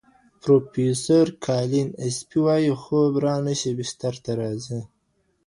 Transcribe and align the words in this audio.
پروفیسور 0.41 1.27
کالین 1.45 1.89
اسپي 2.05 2.39
وايي، 2.45 2.71
خوب 2.83 3.13
را 3.23 3.35
نه 3.47 3.53
شي، 3.59 3.71
بستر 3.79 4.13
ته 4.23 4.31
راځي. 4.39 4.79